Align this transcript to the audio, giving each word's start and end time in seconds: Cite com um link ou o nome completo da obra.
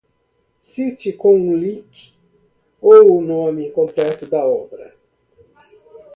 Cite 0.63 1.13
com 1.13 1.35
um 1.39 1.55
link 1.55 2.15
ou 2.81 3.19
o 3.19 3.21
nome 3.21 3.69
completo 3.69 4.25
da 4.25 4.43
obra. 4.43 4.95